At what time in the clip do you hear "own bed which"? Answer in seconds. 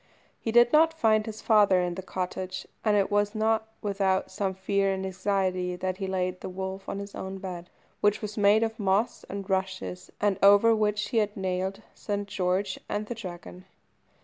7.13-8.19